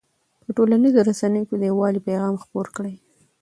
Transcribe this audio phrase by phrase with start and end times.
[0.45, 2.95] په ټولنیزو رسنیو کې د یووالي پیغام خپور کړئ.